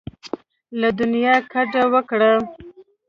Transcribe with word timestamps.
له 0.79 0.89
دنیا 0.99 1.35
کډه 1.51 1.83
وکړه. 1.93 2.31